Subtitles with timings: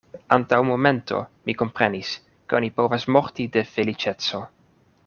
[0.35, 1.19] Antaŭ momento
[1.49, 2.15] mi komprenis,
[2.47, 4.43] ke oni povas morti de feliĉeco.